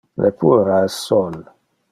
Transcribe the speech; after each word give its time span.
Le 0.23 0.29
puera 0.43 0.79
es 0.87 0.97
sol. 1.11 1.39